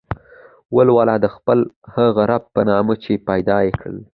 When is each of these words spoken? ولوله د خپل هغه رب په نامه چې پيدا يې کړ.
ولوله 0.75 1.15
د 1.19 1.25
خپل 1.35 1.59
هغه 1.95 2.21
رب 2.31 2.43
په 2.55 2.61
نامه 2.69 2.93
چې 3.03 3.23
پيدا 3.29 3.57
يې 3.65 3.71
کړ. 3.81 3.93